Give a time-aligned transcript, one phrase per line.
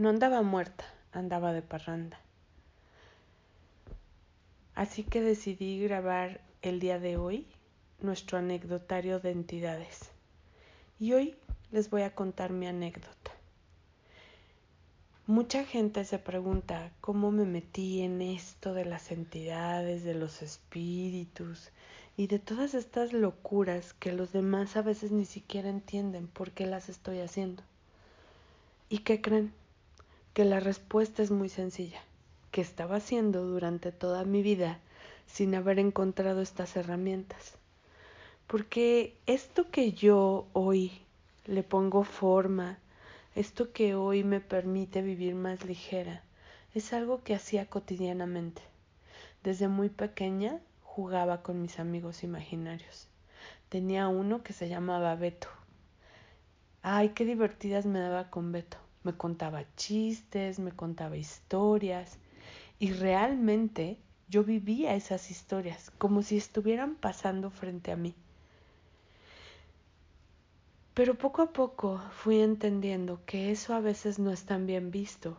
[0.00, 2.18] no andaba muerta, andaba de parranda.
[4.74, 7.46] Así que decidí grabar el día de hoy
[8.00, 10.10] nuestro anecdotario de entidades.
[10.98, 11.36] Y hoy
[11.70, 13.30] les voy a contar mi anécdota.
[15.26, 21.72] Mucha gente se pregunta cómo me metí en esto de las entidades, de los espíritus
[22.16, 26.64] y de todas estas locuras que los demás a veces ni siquiera entienden por qué
[26.64, 27.62] las estoy haciendo.
[28.88, 29.59] ¿Y qué creen?
[30.34, 32.00] Que la respuesta es muy sencilla,
[32.52, 34.78] que estaba haciendo durante toda mi vida
[35.26, 37.54] sin haber encontrado estas herramientas.
[38.46, 40.92] Porque esto que yo hoy
[41.46, 42.78] le pongo forma,
[43.34, 46.22] esto que hoy me permite vivir más ligera,
[46.74, 48.62] es algo que hacía cotidianamente.
[49.42, 53.08] Desde muy pequeña jugaba con mis amigos imaginarios.
[53.68, 55.48] Tenía uno que se llamaba Beto.
[56.82, 58.78] Ay, qué divertidas me daba con Beto.
[59.02, 62.18] Me contaba chistes, me contaba historias
[62.78, 63.98] y realmente
[64.28, 68.14] yo vivía esas historias como si estuvieran pasando frente a mí.
[70.94, 75.38] Pero poco a poco fui entendiendo que eso a veces no es tan bien visto.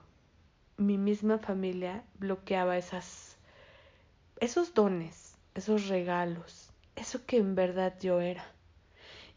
[0.78, 3.38] Mi misma familia bloqueaba esas,
[4.40, 8.46] esos dones, esos regalos, eso que en verdad yo era.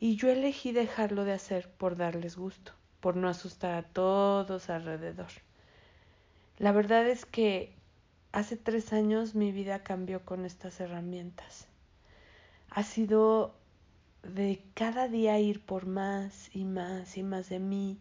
[0.00, 2.72] Y yo elegí dejarlo de hacer por darles gusto,
[3.04, 5.28] por no asustar a todos alrededor.
[6.56, 7.70] La verdad es que
[8.32, 11.66] hace tres años mi vida cambió con estas herramientas.
[12.70, 13.54] Ha sido
[14.22, 17.98] de cada día ir por más y más y más de mí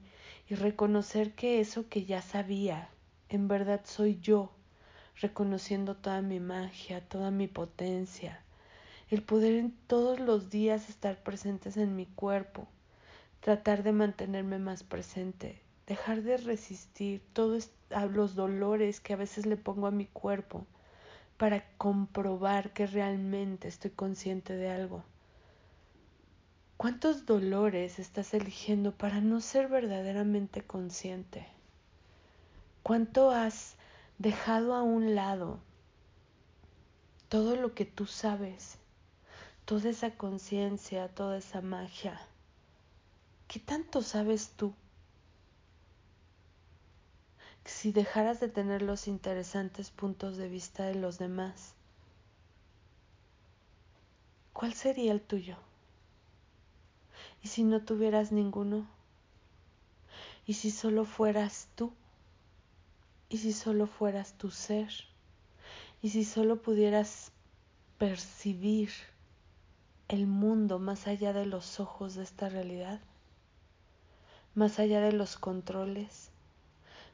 [0.50, 2.88] y reconocer que eso que ya sabía,
[3.28, 4.54] en verdad soy yo,
[5.20, 8.40] reconociendo toda mi magia, toda mi potencia,
[9.10, 12.70] el poder en todos los días estar presentes en mi cuerpo,
[13.44, 17.70] tratar de mantenerme más presente, dejar de resistir todos
[18.12, 20.66] los dolores que a veces le pongo a mi cuerpo
[21.38, 25.04] para comprobar que realmente estoy consciente de algo
[26.84, 31.48] ¿Cuántos dolores estás eligiendo para no ser verdaderamente consciente?
[32.82, 33.78] ¿Cuánto has
[34.18, 35.62] dejado a un lado
[37.30, 38.80] todo lo que tú sabes,
[39.64, 42.20] toda esa conciencia, toda esa magia?
[43.48, 44.74] ¿Qué tanto sabes tú?
[47.66, 51.76] Si dejaras de tener los interesantes puntos de vista de los demás,
[54.54, 55.56] ¿cuál sería el tuyo?
[57.42, 58.88] ¿Y si no tuvieras ninguno?
[60.46, 61.94] ¿Y si solo fueras tú?
[63.30, 64.92] ¿Y si solo fueras tu ser?
[66.02, 67.32] ¿Y si solo pudieras
[67.98, 68.92] percibir
[70.10, 73.00] el mundo más allá de los ojos de esta realidad?
[74.56, 76.30] Más allá de los controles,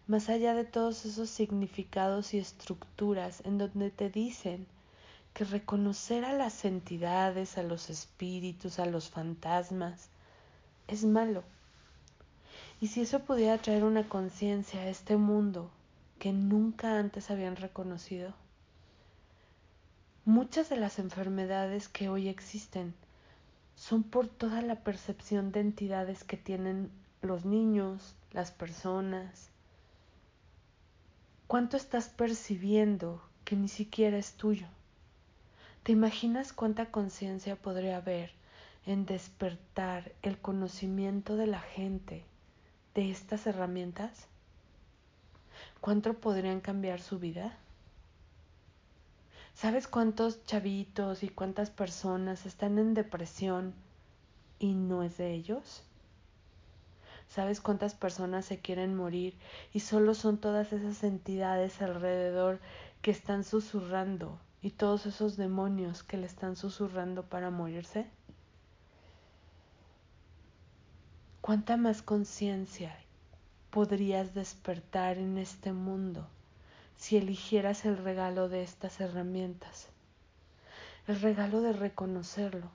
[0.07, 4.67] más allá de todos esos significados y estructuras en donde te dicen
[5.33, 10.09] que reconocer a las entidades, a los espíritus, a los fantasmas,
[10.87, 11.43] es malo.
[12.81, 15.69] Y si eso pudiera traer una conciencia a este mundo
[16.17, 18.33] que nunca antes habían reconocido,
[20.25, 22.93] muchas de las enfermedades que hoy existen
[23.75, 26.91] son por toda la percepción de entidades que tienen
[27.21, 29.49] los niños, las personas.
[31.47, 34.67] ¿Cuánto estás percibiendo que ni siquiera es tuyo?
[35.83, 38.31] ¿Te imaginas cuánta conciencia podría haber
[38.85, 42.23] en despertar el conocimiento de la gente
[42.93, 44.27] de estas herramientas?
[45.81, 47.57] ¿Cuánto podrían cambiar su vida?
[49.55, 53.73] ¿Sabes cuántos chavitos y cuántas personas están en depresión
[54.59, 55.83] y no es de ellos?
[57.29, 59.37] ¿Sabes cuántas personas se quieren morir
[59.71, 62.59] y solo son todas esas entidades alrededor
[63.03, 68.07] que están susurrando y todos esos demonios que le están susurrando para morirse?
[71.41, 72.97] ¿Cuánta más conciencia
[73.69, 76.27] podrías despertar en este mundo
[76.95, 79.89] si eligieras el regalo de estas herramientas?
[81.07, 82.71] El regalo de reconocerlo.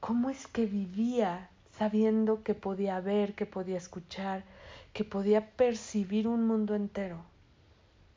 [0.00, 4.44] ¿Cómo es que vivía sabiendo que podía ver, que podía escuchar,
[4.92, 7.18] que podía percibir un mundo entero,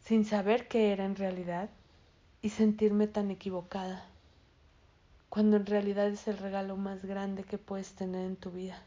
[0.05, 1.69] sin saber qué era en realidad
[2.41, 4.05] y sentirme tan equivocada,
[5.29, 8.81] cuando en realidad es el regalo más grande que puedes tener en tu vida?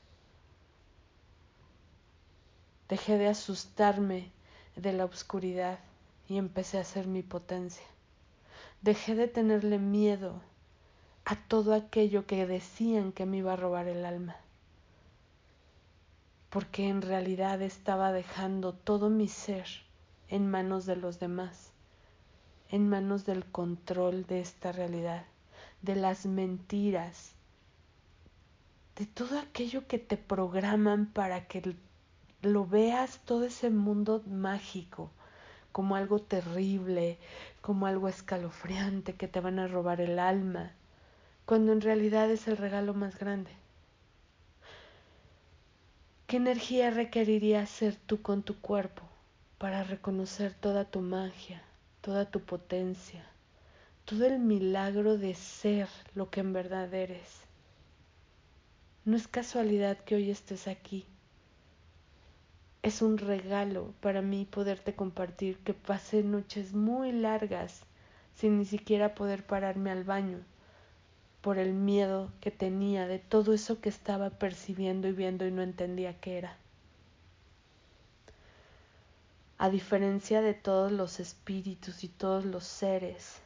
[2.89, 4.31] Dejé de asustarme
[4.77, 5.79] de la oscuridad
[6.29, 7.87] y empecé a ser mi potencia.
[8.81, 10.41] Dejé de tenerle miedo
[11.25, 14.37] a todo aquello que decían que me iba a robar el alma.
[16.53, 19.67] Porque en realidad estaba dejando todo mi ser
[20.29, 21.73] en manos de los demás,
[22.69, 25.25] en manos del control de esta realidad,
[25.81, 27.33] de las mentiras,
[28.97, 31.75] de todo aquello que te programan para que
[32.43, 35.11] lo veas todo ese mundo mágico
[35.73, 37.17] como algo terrible,
[37.63, 40.73] como algo escalofriante que te van a robar el alma,
[41.47, 43.62] cuando en realidad es el regalo más grande.
[46.33, 49.03] ¿Qué energía requeriría ser tú con tu cuerpo
[49.59, 51.63] para reconocer toda tu magia,
[52.01, 53.23] toda tu potencia,
[54.07, 57.43] todo el milagro de ser lo que en verdad eres?
[59.05, 61.05] No es casualidad que hoy estés aquí.
[62.81, 67.83] Es un regalo para mí poderte compartir que pasé noches muy largas
[68.37, 70.39] sin ni siquiera poder pararme al baño
[71.43, 75.61] por el miedo que tenía de todo eso que estaba percibiendo y viendo y no
[75.61, 76.57] entendía qué era.
[79.59, 83.41] A diferencia de todos los espíritus y todos los seres,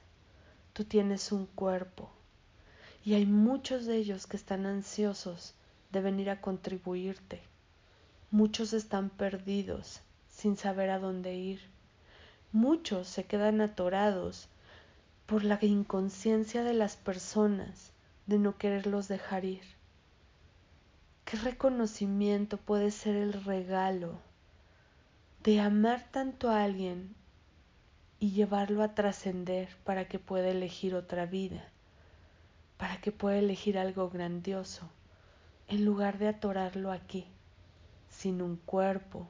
[0.75, 2.11] tú tienes un cuerpo
[3.05, 5.55] y hay muchos de ellos que están ansiosos
[5.91, 7.41] de venir a contribuirte.
[8.31, 11.61] Muchos están perdidos sin saber a dónde ir.
[12.53, 14.49] Muchos se quedan atorados
[15.27, 17.93] por la inconsciencia de las personas
[18.27, 19.63] de no quererlos dejar ir.
[21.25, 24.21] ¿Qué reconocimiento puede ser el regalo
[25.43, 27.15] de amar tanto a alguien
[28.21, 31.69] y llevarlo a trascender para que pueda elegir otra vida,
[32.79, 34.89] para que pueda elegir algo grandioso,
[35.69, 37.27] en lugar de atorarlo aquí,
[38.09, 39.27] sin un cuerpo,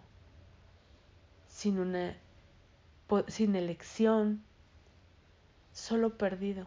[1.49, 2.17] sin una
[3.29, 4.43] sin elección,
[5.76, 6.67] solo perdido.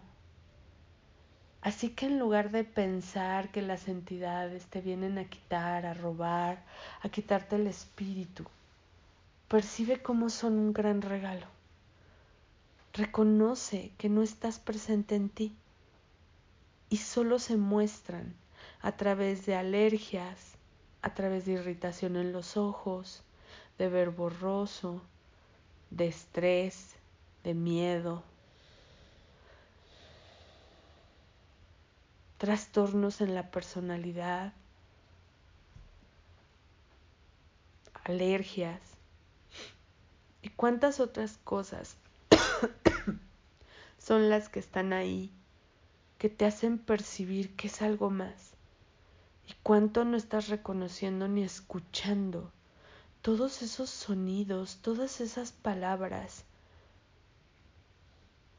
[1.61, 6.63] Así que en lugar de pensar que las entidades te vienen a quitar, a robar,
[7.01, 8.45] a quitarte el espíritu,
[9.47, 11.47] percibe cómo son un gran regalo.
[12.93, 15.55] Reconoce que no estás presente en ti
[16.89, 18.35] y solo se muestran
[18.81, 20.53] a través de alergias,
[21.01, 23.23] a través de irritación en los ojos,
[23.79, 25.01] de ver borroso,
[25.89, 26.95] de estrés,
[27.43, 28.23] de miedo,
[32.39, 34.53] trastornos en la personalidad,
[38.05, 38.79] alergias
[40.41, 41.97] y cuántas otras cosas
[43.97, 45.33] son las que están ahí
[46.17, 48.53] que te hacen percibir que es algo más.
[49.45, 52.53] Y cuánto no estás reconociendo ni escuchando
[53.21, 56.45] todos esos sonidos, todas esas palabras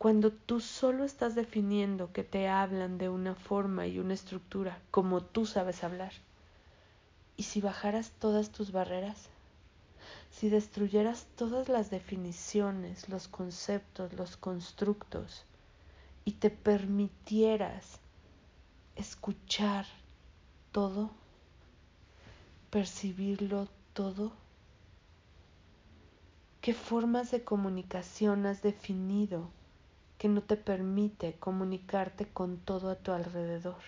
[0.00, 5.20] cuando tú solo estás definiendo que te hablan de una forma y una estructura como
[5.20, 6.14] tú sabes hablar.
[7.36, 9.28] ¿Y si bajaras todas tus barreras?
[10.30, 15.44] Si destruyeras todas las definiciones, los conceptos, los constructos
[16.24, 17.98] y te permitieras
[18.96, 19.84] escuchar
[20.72, 21.10] todo,
[22.70, 24.32] percibirlo todo,
[26.62, 29.50] ¿qué formas de comunicación has definido?
[30.20, 33.80] Que no te permite comunicarte con todo a tu alrededor.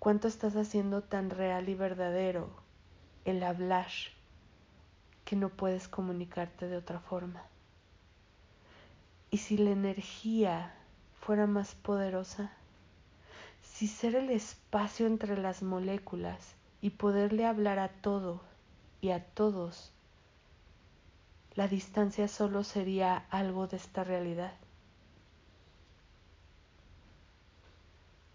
[0.00, 2.50] ¿Cuánto estás haciendo tan real y verdadero
[3.24, 3.86] el hablar
[5.24, 7.44] que no puedes comunicarte de otra forma?
[9.30, 10.74] Y si la energía
[11.20, 12.50] fuera más poderosa,
[13.62, 18.40] si ser el espacio entre las moléculas y poderle hablar a todo
[19.00, 19.92] y a todos
[21.56, 24.52] la distancia solo sería algo de esta realidad.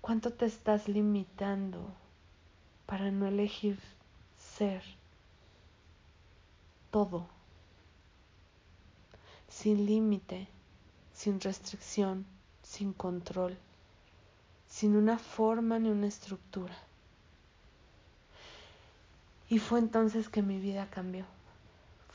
[0.02, 1.94] ¿Cuánto te estás limitando
[2.88, 3.80] para no elegir
[4.40, 4.84] ser
[6.90, 7.28] todo?
[9.48, 10.48] Sin límite,
[11.14, 12.26] sin restricción,
[12.64, 13.56] sin control,
[14.68, 16.76] sin una forma ni una estructura.
[19.48, 21.26] Y fue entonces que mi vida cambió.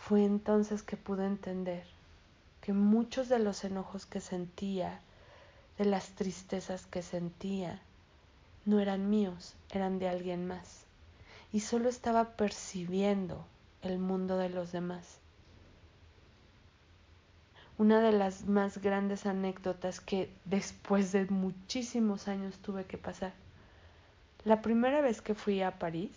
[0.07, 1.85] Fue entonces que pude entender
[2.61, 5.01] que muchos de los enojos que sentía,
[5.79, 7.81] de las tristezas que sentía,
[8.67, 10.85] no eran míos, eran de alguien más.
[11.53, 13.45] Y solo estaba percibiendo
[13.83, 15.19] el mundo de los demás.
[17.77, 23.33] Una de las más grandes anécdotas que después de muchísimos años tuve que pasar.
[24.45, 26.13] La primera vez que fui a París,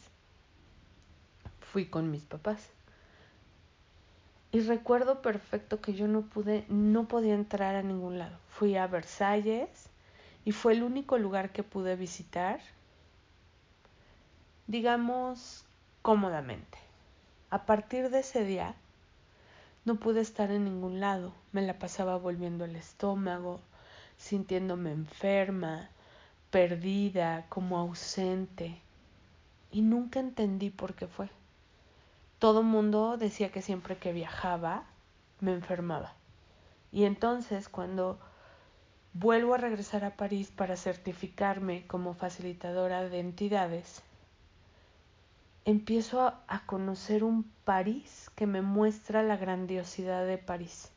[1.60, 2.70] fui con mis papás.
[4.52, 8.38] Y recuerdo perfecto que yo no pude, no podía entrar a ningún lado.
[8.50, 9.90] Fui a Versalles
[10.46, 12.60] y fue el único lugar que pude visitar.
[14.68, 15.66] digamos,
[16.02, 16.78] cómodamente.
[17.50, 18.76] A partir de ese día,
[19.86, 21.34] no pude estar en ningún lado.
[21.52, 23.62] Me la pasaba volviendo el estómago,
[24.18, 25.90] sintiéndome enferma,
[26.52, 28.80] perdida, como ausente.
[29.72, 31.30] Y nunca entendí por qué fue.
[32.40, 34.86] Todo mundo decía que siempre que viajaba
[35.42, 36.14] me enfermaba.
[36.92, 38.18] Y entonces cuando
[39.14, 44.02] vuelvo a regresar a París para certificarme como facilitadora de entidades,
[45.66, 50.92] empiezo a, conocer un París que me muestra la grandiosidad de París.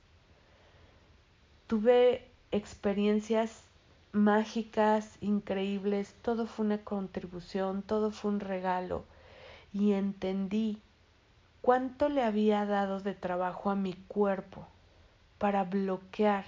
[1.67, 3.65] Tuve experiencias
[4.13, 9.05] mágicas, increíbles, todo fue una contribución, todo fue un regalo
[9.73, 10.81] y entendí
[11.63, 14.67] cuánto le había dado de trabajo a mi cuerpo
[15.39, 16.45] para bloquear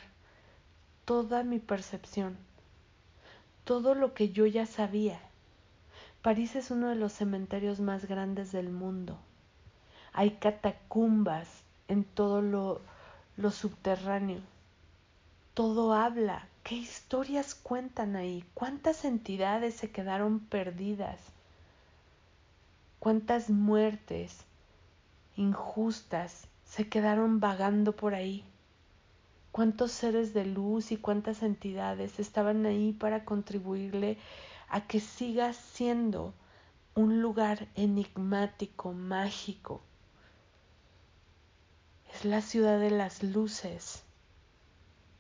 [1.04, 2.37] toda mi percepción,
[3.64, 5.21] todo lo que yo ya sabía.
[6.21, 9.16] París es uno de los cementerios más grandes del mundo.
[10.12, 11.49] Hay catacumbas
[11.87, 12.80] en todo lo,
[13.37, 14.40] lo subterráneo.
[15.54, 16.49] Todo habla.
[16.64, 18.44] ¿Qué historias cuentan ahí?
[18.54, 21.18] ¿Cuántas entidades se quedaron perdidas?
[22.99, 24.44] ¿Cuántas muertes
[25.37, 28.45] injustas se quedaron vagando por ahí?
[29.55, 34.19] cuántos seres de luz y cuántas entidades estaban ahí para contribuirle
[34.69, 36.35] a que siga siendo
[36.97, 39.81] un lugar enigmático, mágico.
[42.12, 44.03] Es la ciudad de las luces,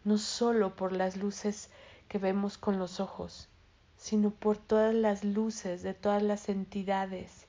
[0.02, 1.70] no solo por las luces
[2.08, 3.48] que vemos con los ojos,
[3.96, 7.46] sino por todas las luces de todas las entidades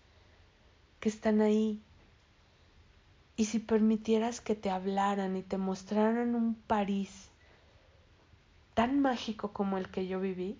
[0.99, 1.81] que están ahí
[3.37, 7.29] y si permitieras que te hablaran y te mostraran un París
[8.73, 10.57] tan mágico como el que yo viví,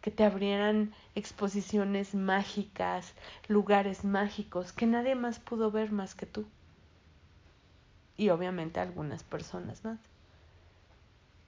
[0.00, 3.12] que te abrieran exposiciones mágicas,
[3.48, 6.46] lugares mágicos que nadie más pudo ver más que tú.
[8.16, 9.98] Y obviamente algunas personas más.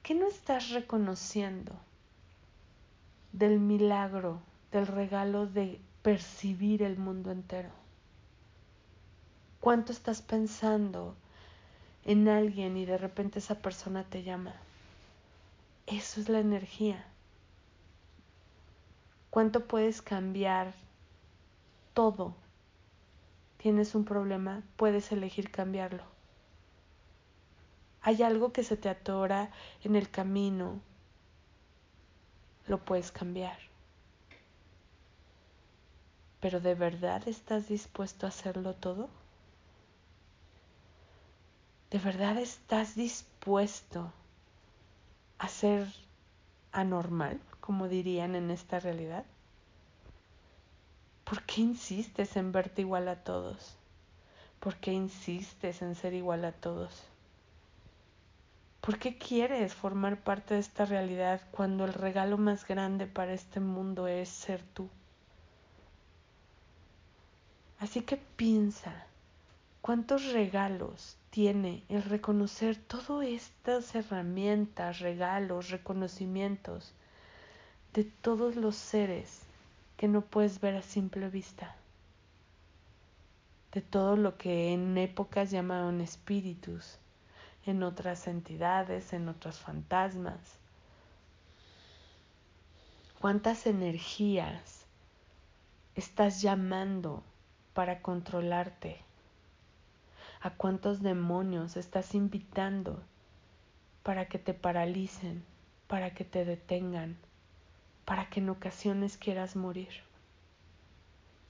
[0.02, 1.72] ¿Qué no estás reconociendo
[3.32, 4.40] del milagro,
[4.72, 7.70] del regalo de percibir el mundo entero?
[9.60, 11.16] ¿Cuánto estás pensando
[12.04, 14.54] en alguien y de repente esa persona te llama?
[15.86, 17.04] Eso es la energía.
[19.30, 20.74] ¿Cuánto puedes cambiar
[21.92, 22.34] todo?
[23.56, 26.04] Tienes un problema, puedes elegir cambiarlo.
[28.02, 29.50] Hay algo que se te atora
[29.82, 30.80] en el camino,
[32.68, 33.58] lo puedes cambiar.
[36.40, 39.08] Pero ¿de verdad estás dispuesto a hacerlo todo?
[41.90, 44.12] ¿De verdad estás dispuesto
[45.38, 45.90] a ser
[46.70, 49.24] anormal, como dirían en esta realidad?
[51.24, 53.74] ¿Por qué insistes en verte igual a todos?
[54.60, 57.04] ¿Por qué insistes en ser igual a todos?
[58.82, 63.60] ¿Por qué quieres formar parte de esta realidad cuando el regalo más grande para este
[63.60, 64.90] mundo es ser tú?
[67.78, 69.07] Así que piensa,
[69.88, 76.92] ¿cuántos regalos tiene el reconocer todas estas herramientas, regalos, reconocimientos
[77.94, 79.44] de todos los seres
[79.96, 81.74] que no puedes ver a simple vista,
[83.72, 86.98] de todo lo que en épocas llamaron espíritus,
[87.64, 90.58] en otras entidades, en otros fantasmas.
[93.22, 94.84] ¿Cuántas energías
[95.94, 97.22] estás llamando
[97.72, 99.07] para controlarte?
[100.40, 103.02] A cuántos demonios estás invitando
[104.02, 105.44] para que te paralicen,
[105.86, 107.16] para que te detengan,
[108.04, 109.90] para que en ocasiones quieras morir.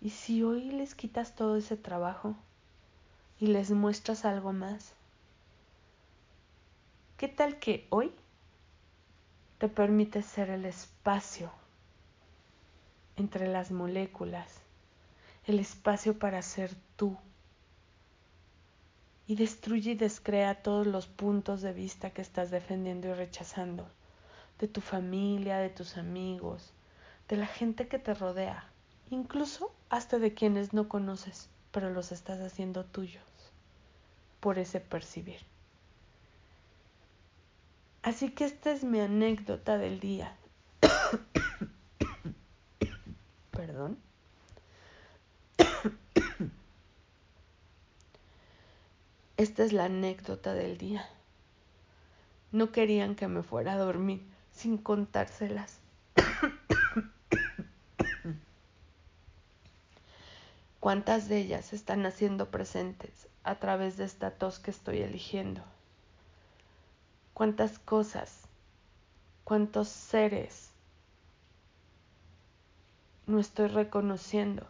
[0.01, 2.35] Y si hoy les quitas todo ese trabajo
[3.39, 4.93] y les muestras algo más,
[7.17, 8.13] ¿qué tal que hoy
[9.59, 11.51] te permite ser el espacio
[13.17, 14.61] entre las moléculas,
[15.47, 17.17] el espacio para ser tú?
[19.29, 23.87] Y destruye y descrea todos los puntos de vista que estás defendiendo y rechazando,
[24.59, 26.73] de tu familia, de tus amigos,
[27.29, 28.71] de la gente que te rodea,
[29.11, 33.23] incluso hasta de quienes no conoces, pero los estás haciendo tuyos
[34.41, 35.41] por ese percibir.
[38.03, 40.35] Así que esta es mi anécdota del día.
[43.51, 43.99] Perdón.
[49.39, 51.09] Esta es la anécdota del día.
[52.51, 55.79] No querían que me fuera a dormir sin contárselas.
[60.81, 65.63] ¿Cuántas de ellas están haciendo presentes a través de esta tos que estoy eligiendo?
[67.33, 68.41] ¿Cuántas cosas,
[69.45, 70.73] cuántos seres
[73.29, 74.67] no estoy reconociendo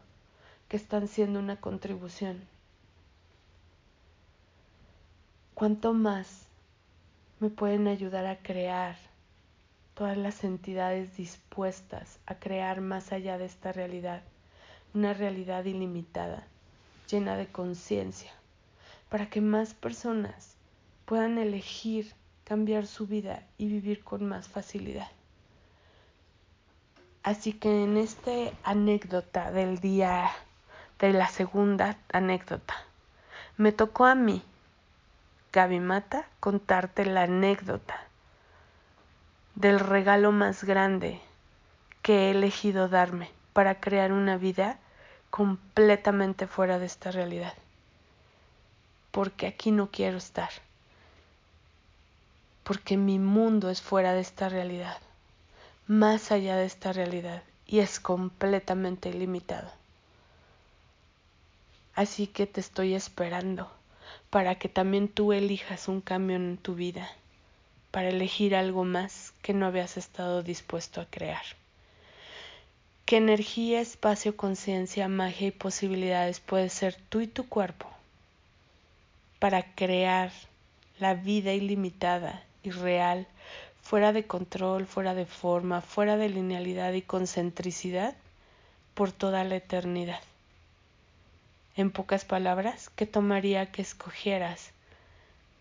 [0.68, 2.46] que están siendo una contribución?
[5.59, 6.47] ¿Cuánto más
[7.41, 8.95] me pueden ayudar a crear
[9.95, 14.23] todas las entidades dispuestas a crear más allá de esta realidad,
[14.95, 16.47] una realidad ilimitada,
[17.11, 18.31] llena de conciencia,
[19.09, 20.55] para que más personas
[21.07, 25.11] puedan elegir cambiar su vida y vivir con más facilidad.
[27.25, 28.31] Así que en esta
[28.62, 30.31] anécdota del día,
[31.00, 32.77] de la segunda anécdota,
[33.57, 34.41] me tocó a mí
[35.59, 38.00] Gaby Mata contarte la anécdota
[39.57, 41.21] del regalo más grande
[42.00, 44.79] que he elegido darme para crear una vida
[45.31, 47.55] completamente fuera de esta realidad.
[49.11, 50.50] Porque aquí no quiero estar.
[52.62, 54.99] Porque mi mundo es fuera de esta realidad,
[55.88, 59.73] más allá de esta realidad, y es completamente ilimitado.
[61.97, 63.69] Así que te estoy esperando
[64.30, 67.11] para que también tú elijas un cambio en tu vida,
[67.90, 71.44] para elegir algo más que no habías estado dispuesto a crear.
[73.06, 77.88] ¿Qué energía, espacio, conciencia, magia y posibilidades puede ser tú y tu cuerpo
[79.38, 80.30] para crear
[80.99, 83.26] la vida ilimitada y real,
[83.80, 88.14] fuera de control, fuera de forma, fuera de linealidad y concentricidad
[88.92, 90.20] por toda la eternidad?
[91.78, 94.73] En pocas palabras, ¿qué tomaría que escogieras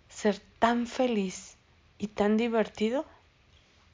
[0.10, 1.58] ser tan feliz
[2.00, 3.06] y tan divertido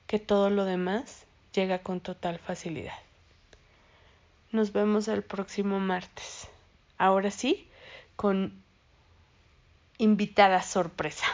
[0.07, 2.97] que todo lo demás llega con total facilidad?
[4.53, 6.47] Nos vemos el próximo martes.
[6.97, 7.67] Ahora sí,
[8.15, 8.53] con
[9.97, 11.25] invitada sorpresa.